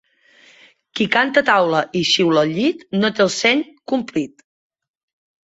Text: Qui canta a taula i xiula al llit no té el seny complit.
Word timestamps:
Qui 0.99 1.05
canta 1.15 1.43
a 1.45 1.47
taula 1.49 1.81
i 1.99 2.01
xiula 2.13 2.47
al 2.47 2.55
llit 2.57 2.83
no 3.03 3.13
té 3.19 3.25
el 3.27 3.31
seny 3.37 3.63
complit. 3.95 4.45